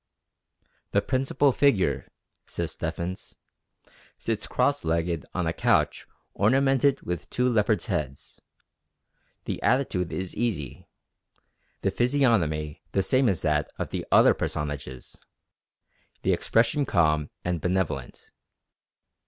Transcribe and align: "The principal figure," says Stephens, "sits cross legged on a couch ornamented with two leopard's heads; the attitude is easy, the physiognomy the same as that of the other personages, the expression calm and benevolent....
"The 0.93 1.01
principal 1.03 1.51
figure," 1.51 2.07
says 2.47 2.71
Stephens, 2.71 3.35
"sits 4.17 4.47
cross 4.47 4.83
legged 4.83 5.27
on 5.35 5.45
a 5.45 5.53
couch 5.53 6.07
ornamented 6.33 7.03
with 7.03 7.29
two 7.29 7.47
leopard's 7.47 7.85
heads; 7.85 8.41
the 9.45 9.61
attitude 9.61 10.11
is 10.11 10.33
easy, 10.35 10.87
the 11.83 11.91
physiognomy 11.91 12.81
the 12.93 13.03
same 13.03 13.29
as 13.29 13.43
that 13.43 13.69
of 13.77 13.91
the 13.91 14.03
other 14.11 14.33
personages, 14.33 15.19
the 16.23 16.33
expression 16.33 16.83
calm 16.83 17.29
and 17.45 17.61
benevolent.... 17.61 18.31